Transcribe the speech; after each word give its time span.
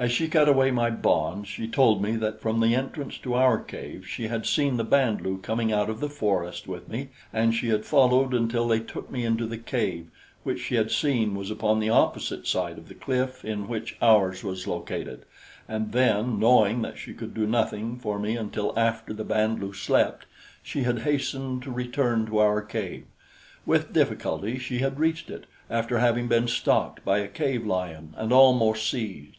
As 0.00 0.10
she 0.10 0.28
cut 0.28 0.48
away 0.48 0.70
my 0.70 0.88
bonds, 0.88 1.46
she 1.46 1.68
told 1.68 2.00
me 2.00 2.16
that 2.16 2.40
from 2.40 2.60
the 2.60 2.74
entrance 2.74 3.18
to 3.18 3.34
our 3.34 3.58
cave 3.62 4.06
she 4.08 4.28
had 4.28 4.46
seen 4.46 4.78
the 4.78 4.82
Band 4.84 5.20
lu 5.20 5.36
coming 5.36 5.74
out 5.74 5.90
of 5.90 6.00
the 6.00 6.08
forest 6.08 6.66
with 6.66 6.88
me, 6.88 7.10
and 7.34 7.54
she 7.54 7.68
had 7.68 7.84
followed 7.84 8.32
until 8.32 8.66
they 8.66 8.80
took 8.80 9.10
me 9.10 9.26
into 9.26 9.44
the 9.46 9.58
cave, 9.58 10.06
which 10.42 10.58
she 10.58 10.76
had 10.76 10.90
seen 10.90 11.34
was 11.34 11.50
upon 11.50 11.80
the 11.80 11.90
opposite 11.90 12.46
side 12.46 12.78
of 12.78 12.88
the 12.88 12.94
cliff 12.94 13.44
in 13.44 13.68
which 13.68 13.98
ours 14.00 14.42
was 14.42 14.66
located; 14.66 15.26
and 15.68 15.92
then, 15.92 16.38
knowing 16.38 16.80
that 16.80 16.96
she 16.96 17.12
could 17.12 17.34
do 17.34 17.46
nothing 17.46 17.98
for 17.98 18.18
me 18.18 18.36
until 18.38 18.72
after 18.78 19.12
the 19.12 19.22
Band 19.22 19.60
lu 19.60 19.74
slept, 19.74 20.24
she 20.62 20.84
had 20.84 21.00
hastened 21.00 21.62
to 21.62 21.70
return 21.70 22.24
to 22.24 22.38
our 22.38 22.62
cave. 22.62 23.04
With 23.66 23.92
difficulty 23.92 24.58
she 24.58 24.78
had 24.78 24.98
reached 24.98 25.28
it, 25.28 25.44
after 25.68 25.98
having 25.98 26.26
been 26.26 26.48
stalked 26.48 27.04
by 27.04 27.18
a 27.18 27.28
cave 27.28 27.66
lion 27.66 28.14
and 28.16 28.32
almost 28.32 28.88
seized. 28.90 29.36